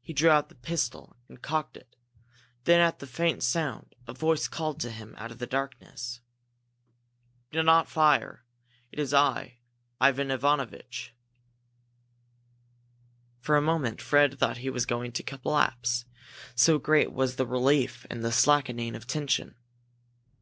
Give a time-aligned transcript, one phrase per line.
[0.00, 1.94] He drew out the pistol, and cocked it.
[2.64, 6.22] Then, at the faint sound, a voice called to him out of the darkness.
[7.52, 8.46] "Do not fire!
[8.90, 9.58] It is I
[10.00, 10.30] Ivan!
[10.30, 11.12] Ivan Ivanovitch!"
[13.42, 16.06] For a moment Fred thought he was going to collapse,
[16.54, 19.56] so great was the relief and the slackening of tension.